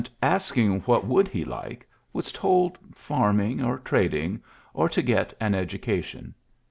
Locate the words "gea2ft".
0.03-0.09